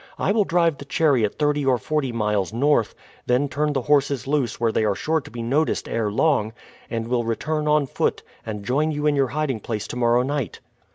I 0.17 0.31
will 0.31 0.45
drive 0.45 0.79
the 0.79 0.85
chariot 0.85 1.37
thirty 1.37 1.63
or 1.63 1.77
forty 1.77 2.11
miles 2.11 2.51
north, 2.51 2.95
then 3.27 3.47
turn 3.47 3.73
the 3.73 3.83
horses 3.83 4.25
loose 4.25 4.59
where 4.59 4.71
they 4.71 4.83
are 4.83 4.95
sure 4.95 5.21
to 5.21 5.29
be 5.29 5.43
noticed 5.43 5.87
ere 5.87 6.09
long, 6.09 6.53
and 6.89 7.07
will 7.07 7.23
return 7.23 7.67
on 7.67 7.85
foot 7.85 8.23
and 8.43 8.65
join 8.65 8.89
you 8.91 9.05
in 9.05 9.15
your 9.15 9.27
hiding 9.27 9.59
place 9.59 9.87
to 9.89 9.95
morrow 9.95 10.23
night." 10.23 10.59